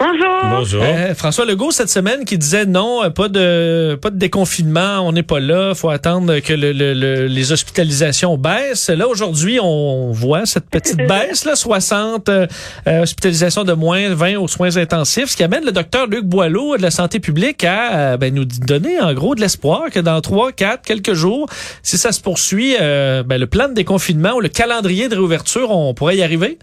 [0.00, 0.28] Bonjour.
[0.50, 0.82] Bonjour.
[0.84, 5.10] Euh, François Legault cette semaine qui disait non, euh, pas de pas de déconfinement, on
[5.10, 8.90] n'est pas là, faut attendre que le, le- le- les hospitalisations baissent.
[8.90, 12.46] Là aujourd'hui, on voit cette petite baisse là, 60 euh,
[12.86, 16.76] euh, hospitalisations de moins, 20 aux soins intensifs, ce qui amène le docteur Luc Boileau
[16.76, 20.20] de la santé publique à euh, ben, nous donner en gros de l'espoir que dans
[20.20, 21.48] trois, quatre, quelques jours,
[21.82, 25.72] si ça se poursuit, euh, ben, le plan de déconfinement ou le calendrier de réouverture,
[25.72, 26.56] on pourrait y arriver.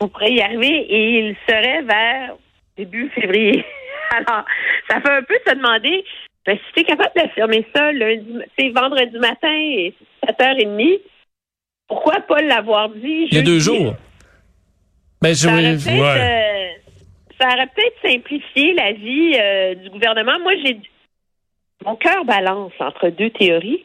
[0.00, 2.34] On pourrait y arriver et il serait vers
[2.76, 3.64] début février.
[4.10, 4.44] Alors,
[4.88, 6.04] ça fait un peu se demander
[6.46, 9.94] ben, si tu es capable d'affirmer ça lundi, c'est vendredi matin et
[10.26, 11.00] 7h30,
[11.86, 13.94] pourquoi pas l'avoir dit Il y a deux jours.
[15.20, 16.00] Ben, je, Ça aurait ouais.
[16.00, 16.68] euh,
[17.38, 20.38] ça aurait peut-être simplifié la vie euh, du gouvernement.
[20.40, 20.80] Moi, j'ai
[21.84, 23.84] mon cœur balance entre deux théories.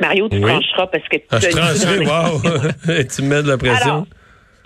[0.00, 0.42] Mario, tu Oui.
[0.42, 3.04] trancheras parce que tu Ah, je trancherai, wow.
[3.16, 3.92] tu me mets de la pression.
[3.92, 4.06] Alors,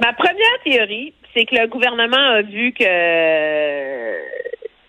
[0.01, 2.85] Ma première théorie, c'est que le gouvernement a vu que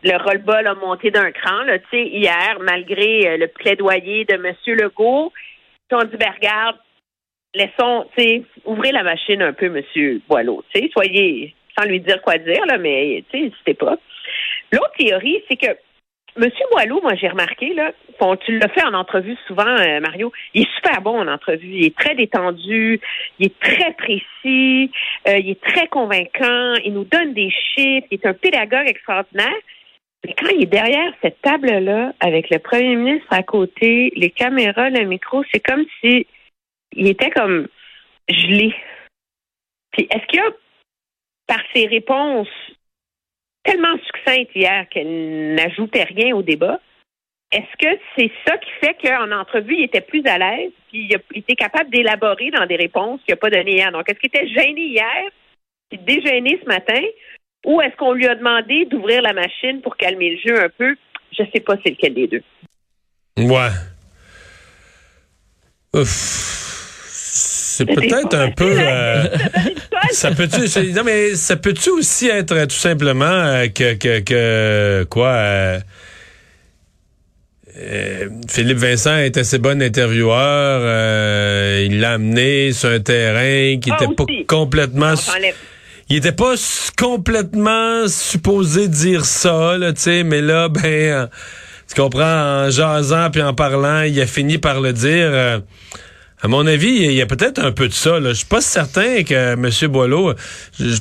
[0.04, 1.64] le roll-ball a monté d'un cran.
[1.64, 1.78] Là.
[1.92, 4.54] Hier, malgré euh, le plaidoyer de M.
[4.68, 5.34] Legault,
[5.92, 6.78] ils ont dit, ben, regarde,
[7.54, 8.06] laissons,
[8.66, 10.22] ouvrez la machine un peu, M.
[10.28, 10.64] Boileau.
[10.94, 13.98] Soyez, sans lui dire quoi dire, là, mais, n'hésitez pas.
[14.72, 15.76] L'autre théorie, c'est que
[16.42, 16.50] M.
[16.72, 17.92] Boileau, moi, j'ai remarqué, là,
[18.42, 21.68] tu l'as fait en entrevue souvent, euh, Mario, il est super bon en entrevue.
[21.68, 23.00] Il est très détendu,
[23.40, 24.92] il est très précis,
[25.28, 29.60] euh, il est très convaincant, il nous donne des chiffres, il est un pédagogue extraordinaire.
[30.26, 34.90] Mais quand il est derrière cette table-là, avec le premier ministre à côté, les caméras,
[34.90, 36.28] le micro, c'est comme si
[36.94, 37.68] il était comme
[38.28, 38.74] gelé.
[39.92, 40.52] Puis est-ce qu'il y a,
[41.48, 42.50] par ses réponses
[43.72, 46.80] tellement succinctes hier qu'elle n'ajoutait rien au débat,
[47.52, 51.16] est-ce que c'est ça qui fait qu'en entrevue, il était plus à l'aise, puis il,
[51.16, 53.92] a- il était capable d'élaborer dans des réponses qu'il n'a pas données hier?
[53.92, 55.24] Donc, est-ce qu'il était gêné hier,
[55.90, 57.02] puis dégêné ce matin,
[57.66, 60.96] ou est-ce qu'on lui a demandé d'ouvrir la machine pour calmer le jeu un peu?
[61.38, 62.44] Je sais pas c'est lequel des deux.
[63.38, 63.70] Ouais.
[67.06, 68.76] C'est peut-être un peu.
[68.78, 69.24] euh,
[70.12, 75.04] ça peut-tu non mais ça peut-tu aussi être euh, tout simplement euh, que, que que
[75.10, 75.80] quoi euh,
[77.78, 80.80] euh, Philippe Vincent est assez bon intervieweur,
[81.86, 85.56] il l'a amené sur un terrain qui Ah, était pas complètement s'enlève.
[86.10, 86.56] il était pas
[86.98, 91.28] complètement supposé dire ça, là, tu sais, mais là, ben, euh,
[91.88, 95.30] tu comprends, en jasant puis en parlant, il a fini par le dire.
[95.32, 95.60] euh,
[96.42, 98.20] à mon avis, il y a peut-être un peu de ça.
[98.20, 98.30] Là.
[98.30, 99.70] Je suis pas certain que M.
[99.92, 100.34] Boileau...
[100.80, 100.96] Je,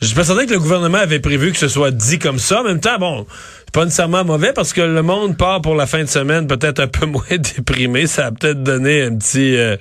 [0.00, 2.60] je, suis pas certain que le gouvernement avait prévu que ce soit dit comme ça.
[2.60, 3.26] En même temps, bon,
[3.58, 6.80] c'est pas nécessairement mauvais parce que le monde part pour la fin de semaine peut-être
[6.80, 8.06] un peu moins déprimé.
[8.06, 9.56] Ça a peut-être donné un petit...
[9.56, 9.76] euh,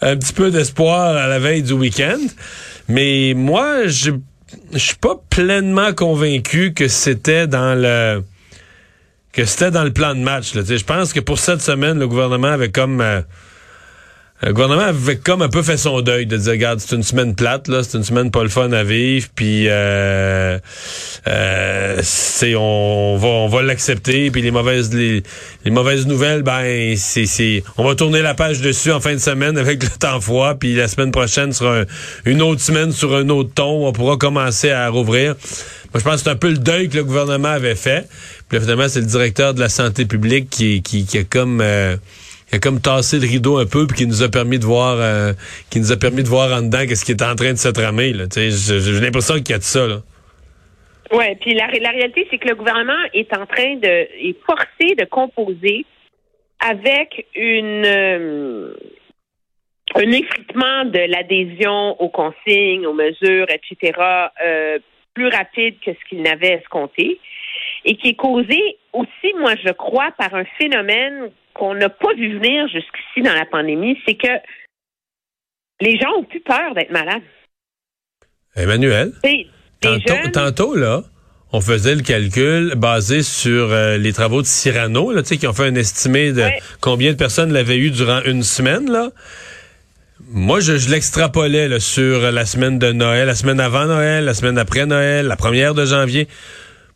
[0.00, 2.20] un petit peu d'espoir à la veille du week-end.
[2.88, 4.12] Mais moi, je
[4.72, 8.22] je suis pas pleinement convaincu que c'était dans le
[9.32, 10.52] que c'était dans le plan de match.
[10.54, 13.20] Je pense que pour cette semaine, le gouvernement avait comme euh,
[14.42, 17.34] le gouvernement avait comme un peu fait son deuil de dire regarde, c'est une semaine
[17.34, 20.58] plate, là, c'est une semaine pas le fun à vivre, puis euh,
[21.26, 25.22] euh, c'est on va on va l'accepter, puis les mauvaises les,
[25.64, 29.58] les mauvaises nouvelles, ben c'est on va tourner la page dessus en fin de semaine
[29.58, 31.86] avec le temps froid, puis la semaine prochaine sera un-
[32.24, 35.34] une autre semaine sur un autre ton, on pourra commencer à rouvrir.
[35.94, 38.06] Moi, je pense que c'est un peu le deuil que le gouvernement avait fait.
[38.48, 41.62] Puis là, finalement, c'est le directeur de la santé publique qui, qui, qui a comme
[41.62, 41.96] euh,
[42.48, 44.96] qui a comme tassé le rideau un peu puis qui nous a permis de voir
[44.98, 45.32] euh,
[45.70, 47.68] qui nous a permis de voir en dedans qu'est-ce qui est en train de se
[47.68, 48.24] tramer là.
[48.34, 49.98] J'ai l'impression qu'il y a de ça là.
[51.10, 54.94] Oui, puis la, la réalité, c'est que le gouvernement est en train de est forcé
[54.94, 55.86] de composer
[56.60, 58.74] avec une euh,
[59.94, 63.92] un effritement de l'adhésion aux consignes, aux mesures, etc.,
[64.44, 64.78] euh,
[65.14, 67.18] plus rapide que ce qu'il n'avait escompté,
[67.84, 72.38] et qui est causé aussi, moi, je crois, par un phénomène qu'on n'a pas vu
[72.38, 74.28] venir jusqu'ici dans la pandémie, c'est que
[75.80, 77.22] les gens ont plus peur d'être malades.
[78.56, 79.12] Emmanuel,
[79.80, 81.02] tantôt, jeunes- tantôt là,
[81.52, 85.46] on faisait le calcul basé sur euh, les travaux de Cyrano là, tu sais qui
[85.46, 86.58] ont fait un estimé de Ouais.
[86.80, 89.10] combien de personnes l'avaient eu durant une semaine là.
[90.30, 94.58] Moi, je, je l'extrapolais sur la semaine de Noël, la semaine avant Noël, la semaine
[94.58, 96.26] après Noël, la première de janvier.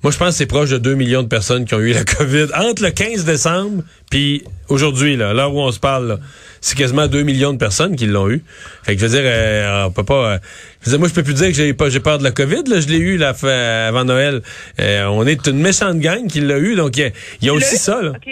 [0.02, 2.04] Moi, je pense que c'est proche de 2 millions de personnes qui ont eu la
[2.19, 6.08] COVID entre le 15 décembre puis aujourd'hui, là, là où on se parle.
[6.08, 6.19] là.
[6.60, 8.43] C'est quasiment 2 millions de personnes qui l'ont eu.
[8.84, 10.32] Fait que je veux dire, euh, on peut pas.
[10.34, 10.38] euh,
[10.81, 12.31] je veux dire, moi, je peux plus dire que j'ai pas j'ai peur de la
[12.32, 12.62] COVID.
[12.66, 14.43] Là, je l'ai eu là, fait- avant Noël.
[14.81, 17.10] Euh, on est une méchante gang qui l'a eu, donc il y a,
[17.40, 18.00] il y a aussi ça.
[18.02, 18.10] Là.
[18.10, 18.28] OK.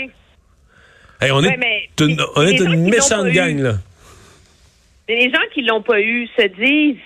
[1.22, 1.58] Hey, on Ouais,
[1.99, 3.75] est, une, on est une méchante gang eu, là.
[5.08, 7.00] Mais les gens qui l'ont pas eu se disent,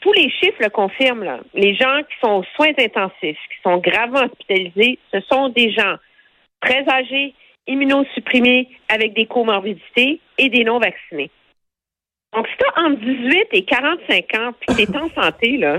[0.00, 1.40] tous les chiffres le confirment.
[1.54, 5.96] Les gens qui sont aux soins intensifs, qui sont gravement hospitalisés, ce sont des gens
[6.60, 7.34] très âgés,
[7.66, 11.30] immunosupprimés, avec des comorbidités et des non vaccinés.
[12.34, 15.78] Donc, si tu as entre 18 et 45 ans, puis tu es en santé, là,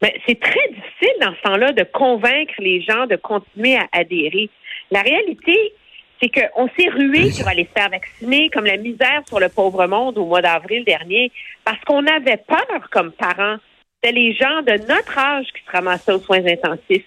[0.00, 4.48] ben, c'est très difficile dans ce temps-là de convaincre les gens de continuer à adhérer.
[4.92, 5.72] La réalité,
[6.20, 9.86] c'est qu'on s'est rué pour aller se faire vacciner comme la misère sur le pauvre
[9.86, 11.30] monde au mois d'avril dernier
[11.64, 13.56] parce qu'on avait peur comme parents.
[14.02, 17.04] C'était les gens de notre âge qui se ramassaient aux soins intensifs.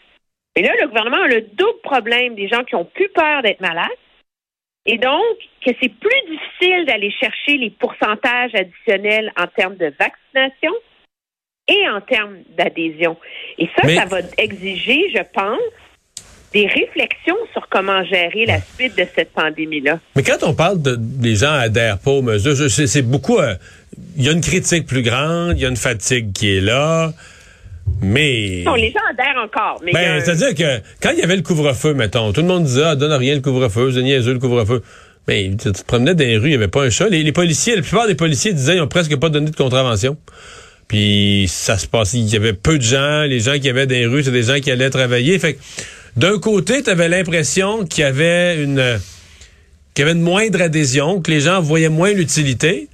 [0.56, 3.62] Et là, le gouvernement a le double problème des gens qui ont plus peur d'être
[3.62, 3.88] malades
[4.86, 10.74] et donc que c'est plus difficile d'aller chercher les pourcentages additionnels en termes de vaccination
[11.68, 13.18] et en termes d'adhésion.
[13.58, 15.60] Et ça, Mais- ça va exiger, je pense,
[16.54, 20.00] des réflexions sur comment gérer la suite de cette pandémie-là.
[20.16, 23.40] Mais quand on parle de des gens adhèrent pas aux mesures, c'est beaucoup.
[23.40, 23.56] euh,
[24.18, 27.14] Il y a une critique plus grande, il y a une fatigue qui est là,
[28.02, 28.64] mais.
[28.66, 29.82] Non, les gens adhèrent encore.
[29.84, 32.64] Mais Ben, un- c'est-à-dire que quand il y avait le couvre-feu, mettons, tout le monde
[32.66, 34.82] disait, ah, donne rien le couvre-feu, c'est niaiseux le couvre-feu.
[35.28, 37.08] Mais tu, te promenais dans les rues, il n'y avait pas un chat.
[37.08, 40.18] Les, les policiers, la plupart des policiers disaient, ils ont presque pas donné de contravention.
[40.88, 43.94] Puis ça se passait, il y avait peu de gens, les gens qui avaient dans
[43.96, 45.38] les rues, c'est des gens qui allaient travailler.
[45.40, 45.60] Fait que
[46.18, 49.00] d'un côté, tu avais l'impression qu'il y avait une
[49.94, 52.88] qu'il y avait une moindre adhésion, que les gens voyaient moins l'utilité.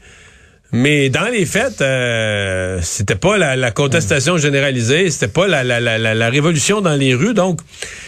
[0.74, 5.80] Mais dans les faits, euh, c'était pas la, la contestation généralisée, c'était pas la, la,
[5.80, 7.34] la, la, la révolution dans les rues.
[7.34, 7.62] Donc,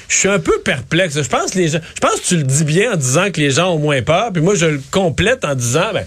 [0.10, 1.16] je suis un peu perplexe.
[1.16, 3.40] Je pense que les gens, je pense que tu le dis bien en disant que
[3.40, 4.34] les gens ont moins peur.
[4.34, 6.06] Puis moi, je le complète en disant, ben,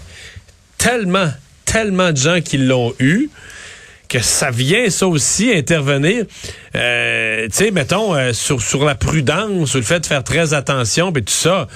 [0.77, 1.31] tellement,
[1.65, 3.29] tellement de gens qui l'ont eu
[4.13, 6.25] que ça vient, ça aussi, intervenir,
[6.75, 10.53] euh, tu sais, mettons, euh, sur, sur la prudence, sur le fait de faire très
[10.53, 11.67] attention, puis tout ça.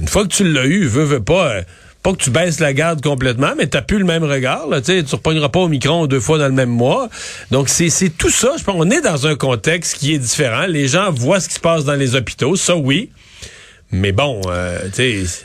[0.00, 1.62] Une fois que tu l'as eu, veux, veux pas, euh,
[2.02, 5.04] pas que tu baisses la garde complètement, mais t'as plus le même regard, là, tu
[5.04, 7.10] tu repogneras pas au micron deux fois dans le même mois.
[7.50, 8.52] Donc, c'est c'est tout ça.
[8.58, 10.64] Je pense on est dans un contexte qui est différent.
[10.66, 13.10] Les gens voient ce qui se passe dans les hôpitaux, ça oui.
[13.90, 15.44] Mais bon, euh, tu sais...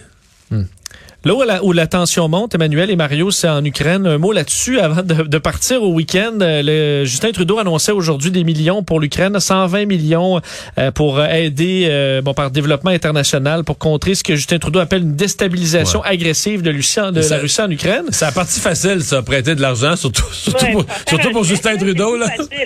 [1.25, 4.06] Là où la, où la tension monte, Emmanuel et Mario, c'est en Ukraine.
[4.06, 6.34] Un mot là-dessus avant de, de partir au week-end.
[6.42, 6.62] Euh,
[7.02, 10.42] le- Justin Trudeau annonçait aujourd'hui des millions pour l'Ukraine, 120 millions
[10.78, 15.04] euh, pour aider euh, bon par développement international pour contrer ce que Justin Trudeau appelle
[15.04, 18.04] une déstabilisation agressive de, de Ça- la Russie en Ukraine.
[18.10, 21.78] C'est la partie facile, ça, prêter de l'argent, surtout, surtout, Ouais, pour, surtout pour Justin
[21.78, 22.18] Trudeau.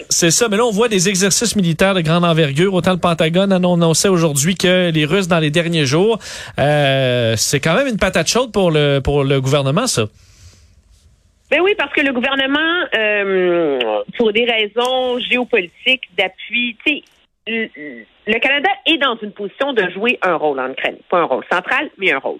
[0.09, 2.73] C'est ça, mais là on voit des exercices militaires de grande envergure.
[2.73, 6.17] Autant le Pentagone annonçait aujourd'hui que les Russes dans les derniers jours,
[6.57, 10.03] euh, c'est quand même une patate chaude pour le pour le gouvernement, ça?
[11.49, 17.03] Ben oui, parce que le gouvernement, euh, pour des raisons géopolitiques, d'appui, tu sais,
[17.47, 20.97] le, Canada est dans une position de jouer un rôle en Ukraine.
[21.09, 22.39] Pas un rôle central, mais un rôle.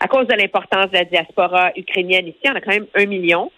[0.00, 3.50] À cause de l'importance de la diaspora ukrainienne ici, on a quand même un million.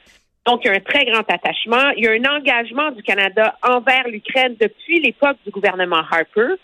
[0.46, 1.90] Donc, il y a un très grand attachement.
[1.96, 6.54] Il y a un engagement du Canada envers l'Ukraine depuis l'époque du gouvernement Harper.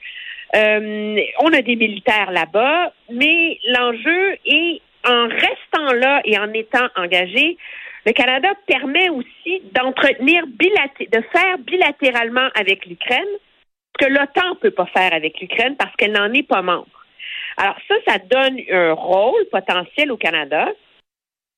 [0.54, 6.86] Euh, on a des militaires là-bas, mais l'enjeu est en restant là et en étant
[6.96, 7.56] engagé,
[8.04, 13.24] le Canada permet aussi d'entretenir de faire bilatéralement avec l'Ukraine
[14.00, 16.86] ce que l'OTAN ne peut pas faire avec l'Ukraine parce qu'elle n'en est pas membre.
[17.56, 20.68] Alors ça, ça donne un rôle potentiel au Canada,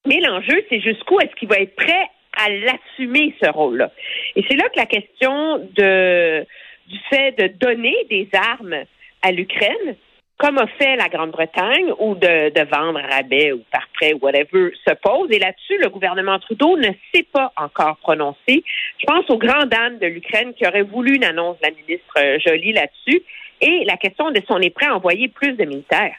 [0.06, 3.92] mais l'enjeu, c'est jusqu'où est-ce qu'il va être prêt à l'assumer, ce rôle-là.
[4.34, 8.84] Et c'est là que la question du fait de donner des armes
[9.22, 9.96] à l'Ukraine,
[10.38, 14.72] comme a fait la Grande-Bretagne, ou de, de vendre à rabais ou par prêt, whatever,
[14.86, 15.30] se pose.
[15.30, 18.64] Et là-dessus, le gouvernement Trudeau ne s'est pas encore prononcé.
[18.98, 22.14] Je pense aux grandes dames de l'Ukraine qui auraient voulu une annonce de la ministre
[22.18, 23.22] euh, Joly là-dessus.
[23.60, 26.16] Et la question de si on est prêt à envoyer plus de militaires.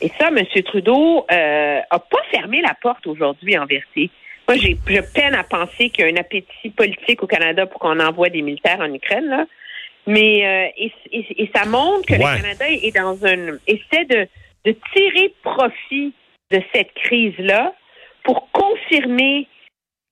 [0.00, 0.44] Et ça, M.
[0.64, 4.10] Trudeau euh, a pas fermé la porte aujourd'hui, en vérité.
[4.48, 4.76] Moi, j'ai
[5.14, 8.42] peine à penser qu'il y a un appétit politique au Canada pour qu'on envoie des
[8.42, 9.44] militaires en Ukraine, là.
[10.06, 12.36] Mais euh, et, et- et ça montre que Ouais.
[12.36, 14.28] le Canada est dans un essaie de,
[14.64, 16.12] de tirer profit
[16.52, 17.74] de cette crise-là
[18.24, 19.48] pour confirmer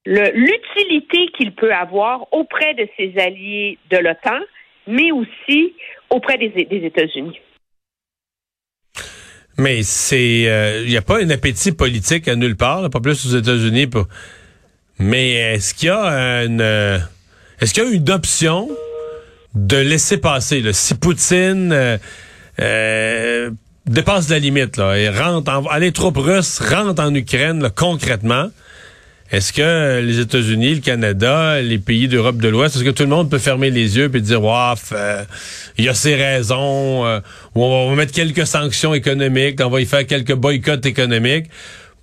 [0.06, 4.40] l'utilité qu'il peut avoir auprès de ses alliés de l'OTAN,
[4.86, 5.74] mais aussi
[6.10, 7.38] auprès des, des États-Unis.
[9.56, 13.24] Mais c'est, il n'y a pas un appétit politique à nulle part, là, pas plus
[13.26, 13.86] aux États-Unis.
[13.86, 14.06] Pour...
[14.98, 16.98] Mais est-ce qu'il y a une, euh,
[17.60, 18.68] Est-ce qu'il y a une option
[19.54, 21.99] de laisser passer, là, si Poutine euh,
[22.61, 23.50] euh,
[23.87, 28.49] dépasse la limite là, et rentre, en, les troupes russes rentrent en Ukraine là, concrètement?
[29.30, 33.08] Est-ce que les États-Unis, le Canada, les pays d'Europe de l'Ouest, est-ce que tout le
[33.08, 35.25] monde peut fermer les yeux et dire, waf, euh,
[35.78, 37.20] il y a ses raisons, euh,
[37.54, 41.46] on va mettre quelques sanctions économiques, on va y faire quelques boycotts économiques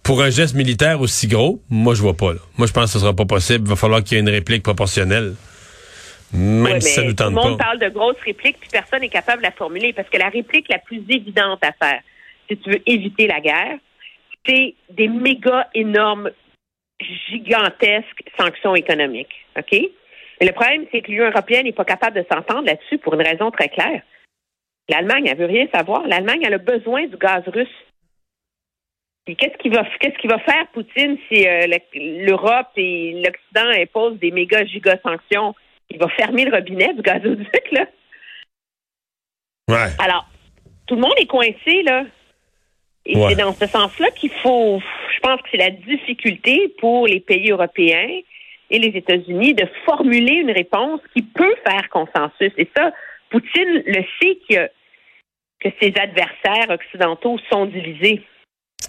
[0.03, 1.61] pour un geste militaire aussi gros?
[1.69, 2.33] Moi, je vois pas.
[2.57, 3.65] Moi, je pense que ce sera pas possible.
[3.65, 5.35] Il va falloir qu'il y ait une réplique proportionnelle.
[6.33, 7.33] Même si ça nous tente.
[7.33, 9.93] Tout le monde parle de grosses répliques, puis personne n'est capable de la formuler.
[9.93, 12.01] Parce que la réplique la plus évidente à faire,
[12.49, 13.77] si tu veux éviter la guerre,
[14.45, 16.31] c'est des méga énormes
[17.29, 19.45] gigantesques sanctions économiques.
[19.57, 19.71] OK?
[19.71, 23.21] Mais le problème, c'est que l'Union européenne n'est pas capable de s'entendre là-dessus pour une
[23.21, 24.01] raison très claire.
[24.89, 26.05] L'Allemagne, elle veut rien savoir.
[26.07, 27.67] L'Allemagne, elle a besoin du gaz russe.
[29.25, 34.31] qu'est-ce qu'il va, qu'est-ce qu'il va faire, Poutine, si euh, l'Europe et l'Occident imposent des
[34.31, 35.53] méga giga sanctions?
[35.91, 37.85] Il va fermer le robinet du gazoduc, là.
[39.69, 39.89] Ouais.
[39.99, 40.25] Alors,
[40.87, 42.05] tout le monde est coincé, là.
[43.05, 44.79] Et c'est dans ce sens-là qu'il faut,
[45.13, 48.21] je pense que c'est la difficulté pour les pays européens
[48.69, 52.51] et les États-Unis de formuler une réponse qui peut faire consensus.
[52.57, 52.91] Et ça,
[53.29, 54.69] Poutine le sait que,
[55.59, 58.21] que ses adversaires occidentaux sont divisés.